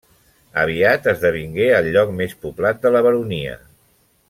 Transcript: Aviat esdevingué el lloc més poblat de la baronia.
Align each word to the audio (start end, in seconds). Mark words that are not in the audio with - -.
Aviat 0.61 1.09
esdevingué 1.11 1.67
el 1.81 1.91
lloc 1.97 2.15
més 2.23 2.33
poblat 2.47 2.81
de 2.87 2.93
la 2.97 3.05
baronia. 3.11 3.57